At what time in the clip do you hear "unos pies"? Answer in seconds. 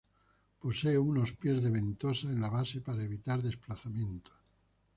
1.11-1.59